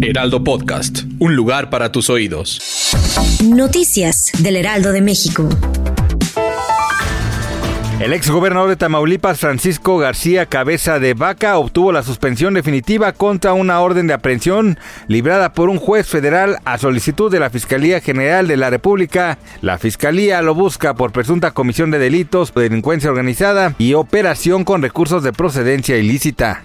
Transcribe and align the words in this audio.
Heraldo 0.00 0.42
Podcast, 0.44 1.04
un 1.18 1.36
lugar 1.36 1.70
para 1.70 1.92
tus 1.92 2.08
oídos. 2.10 2.94
Noticias 3.44 4.30
del 4.38 4.56
Heraldo 4.56 4.92
de 4.92 5.00
México. 5.00 5.48
El 8.00 8.12
exgobernador 8.12 8.68
de 8.68 8.76
Tamaulipas, 8.76 9.38
Francisco 9.38 9.96
García 9.96 10.46
Cabeza 10.46 10.98
de 10.98 11.14
Vaca, 11.14 11.56
obtuvo 11.56 11.92
la 11.92 12.02
suspensión 12.02 12.54
definitiva 12.54 13.12
contra 13.12 13.52
una 13.52 13.78
orden 13.80 14.08
de 14.08 14.14
aprehensión 14.14 14.78
librada 15.06 15.52
por 15.52 15.68
un 15.68 15.78
juez 15.78 16.08
federal 16.08 16.56
a 16.64 16.78
solicitud 16.78 17.30
de 17.30 17.38
la 17.38 17.50
Fiscalía 17.50 18.00
General 18.00 18.48
de 18.48 18.56
la 18.56 18.70
República. 18.70 19.38
La 19.60 19.78
Fiscalía 19.78 20.42
lo 20.42 20.54
busca 20.54 20.94
por 20.94 21.12
presunta 21.12 21.52
comisión 21.52 21.92
de 21.92 22.00
delitos, 22.00 22.52
delincuencia 22.52 23.10
organizada 23.10 23.74
y 23.78 23.94
operación 23.94 24.64
con 24.64 24.82
recursos 24.82 25.22
de 25.22 25.32
procedencia 25.32 25.96
ilícita. 25.96 26.64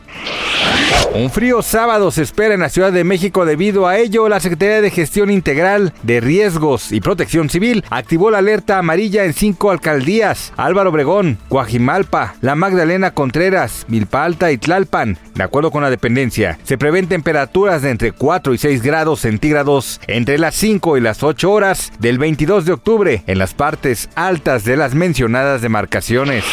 Un 1.14 1.32
frío 1.32 1.62
sábado 1.62 2.12
se 2.12 2.22
espera 2.22 2.54
en 2.54 2.60
la 2.60 2.70
Ciudad 2.70 2.92
de 2.92 3.04
México. 3.04 3.46
Debido 3.46 3.88
a 3.88 3.98
ello, 3.98 4.30
la 4.30 4.40
Secretaría 4.40 4.82
de 4.82 4.92
Gestión 4.92 5.32
Integral 5.32 5.94
de 6.04 6.20
Riesgos 6.20 6.92
y 6.92 7.02
Protección 7.02 7.50
Civil 7.50 7.84
activó 7.90 8.30
la 8.30 8.40
alerta 8.40 8.78
amarilla 8.78 9.26
en 9.26 9.34
cinco 9.34 9.72
alcaldías: 9.72 10.54
Álvaro 10.58 10.90
Obregón, 10.90 11.38
Coajimalpa, 11.50 12.36
La 12.42 12.56
Magdalena 12.56 13.12
Contreras, 13.12 13.86
Milpa 13.88 14.26
Alta 14.26 14.52
y 14.52 14.58
Tlalpan. 14.58 15.18
De 15.34 15.44
acuerdo 15.44 15.72
con 15.72 15.82
la 15.82 15.90
dependencia, 15.90 16.60
se 16.64 16.78
prevén 16.78 17.08
temperaturas 17.08 17.82
de 17.82 17.90
entre 17.90 18.12
4 18.12 18.54
y 18.54 18.58
6 18.58 18.82
grados 18.84 19.22
centígrados 19.22 20.00
entre 20.08 20.38
las 20.38 20.56
5 20.56 20.98
y 20.98 21.02
las 21.02 21.24
8 21.24 21.52
horas 21.52 21.92
del 22.00 22.18
22 22.20 22.66
de 22.66 22.74
octubre 22.74 23.24
en 23.28 23.40
las 23.40 23.54
partes 23.54 24.10
altas 24.16 24.66
de 24.66 24.78
las 24.78 24.94
mencionadas 24.94 25.62
demarcaciones. 25.62 26.44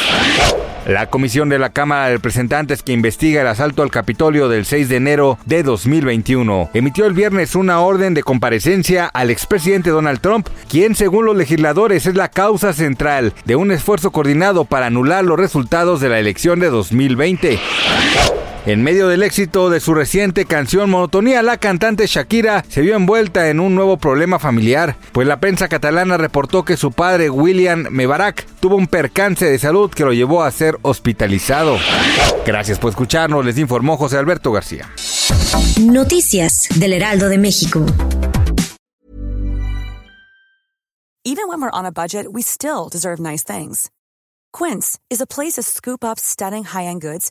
La 0.87 1.07
comisión 1.09 1.49
de 1.49 1.59
la 1.59 1.71
Cámara 1.71 2.07
de 2.07 2.17
Representantes 2.17 2.83
que 2.83 2.93
investiga 2.93 3.41
el 3.41 3.47
asalto 3.47 3.83
al 3.83 3.91
Capitolio 3.91 4.51
del 4.51 4.67
6 4.67 4.91
de 4.91 4.97
enero 4.97 5.39
de 5.47 5.63
2021 5.63 6.71
emitió 6.75 7.07
el 7.07 7.15
viernes 7.15 7.55
una 7.55 7.81
orden 7.81 8.13
de 8.13 8.23
comparecencia 8.23 9.07
al 9.07 9.31
expresidente 9.31 9.89
Donald 9.89 10.21
Trump, 10.21 10.47
quien 10.69 10.95
según 10.95 11.25
los 11.25 11.37
legisladores 11.37 12.05
es 12.05 12.17
la 12.17 12.29
causa 12.29 12.75
central 12.75 13.33
de 13.47 13.57
un 13.57 13.73
esfuerzo 13.73 14.11
coordinado 14.11 14.67
para 14.67 14.87
anular 14.87 15.25
los 15.25 15.39
resultados 15.39 16.03
de 16.03 16.11
la 16.11 16.19
elección 16.19 16.61
de 16.61 16.69
2020. 16.69 17.59
En 18.67 18.83
medio 18.83 19.09
del 19.09 19.23
éxito 19.23 19.69
de 19.69 19.79
su 19.79 19.93
reciente 19.93 20.47
canción 20.47 20.89
Monotonía, 20.89 21.43
la 21.43 21.59
cantante 21.59 22.07
Shakira 22.07 22.65
se 22.67 22.81
vio 22.81 22.97
envuelta 22.97 23.51
en 23.51 23.61
un 23.61 23.75
nuevo 23.75 23.99
problema 23.99 24.39
familiar, 24.39 24.97
pues 25.13 25.29
la 25.29 25.39
prensa 25.39 25.69
catalana 25.69 26.17
reportó 26.17 26.65
que 26.65 26.79
su 26.79 26.91
padre 26.91 27.29
William 27.29 27.87
Mebarak 27.91 28.47
tuvo 28.61 28.77
un 28.77 28.87
percance 28.87 29.45
de 29.45 29.59
salud 29.59 29.91
que 29.91 30.07
lo 30.07 30.15
llevó 30.15 30.45
a 30.45 30.51
ser 30.51 30.79
hospitalizado. 30.81 31.77
Gracias 32.47 32.79
por 32.79 32.89
escucharnos, 32.89 33.45
les 33.45 33.59
informó 33.59 33.99
José 33.99 34.17
Alberto 34.17 34.51
García. 34.51 34.91
Noticias 35.83 36.67
del 36.77 36.95
Heraldo 36.95 37.29
de 37.29 37.37
México. 37.37 37.85
Even 41.27 41.49
when 41.49 41.61
we're 41.61 41.71
on 41.75 41.85
a 41.85 41.93
budget, 41.93 42.29
we 42.33 42.41
still 42.41 42.89
deserve 42.91 43.21
nice 43.21 43.45
things. 43.45 43.91
Quince 44.57 44.99
is 45.11 45.21
a 45.21 45.27
place 45.27 45.57
to 45.57 45.63
scoop 45.63 46.03
up 46.03 46.19
stunning 46.19 46.65
high-end 46.65 47.03
goods 47.03 47.31